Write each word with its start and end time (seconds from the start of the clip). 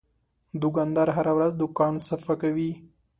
دوکاندار 0.61 1.07
هره 1.17 1.31
ورځ 1.37 1.51
دوکان 1.61 1.93
صفا 2.07 2.33
کوي. 2.41 2.71